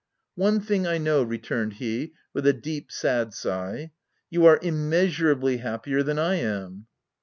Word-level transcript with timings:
"One 0.35 0.61
thing 0.61 0.87
I 0.87 0.97
know," 0.97 1.21
returned 1.21 1.73
he, 1.73 2.13
with 2.33 2.47
a 2.47 2.53
deep, 2.53 2.91
sad 2.91 3.35
sigh;" 3.35 3.91
you 4.31 4.47
are 4.47 4.57
immeasureably 4.57 5.59
happier 5.59 6.01
than 6.01 6.17
I 6.17 6.37
am." 6.37 6.87